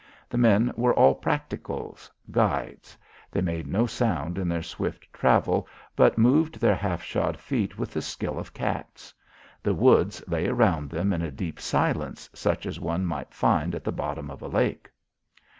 [0.29, 2.97] The men were all practicos guides.
[3.29, 7.91] They made no sound in their swift travel, but moved their half shod feet with
[7.93, 9.13] the skill of cats.
[9.61, 13.83] The woods lay around them in a deep silence, such as one might find at
[13.83, 14.89] the bottom of a lake.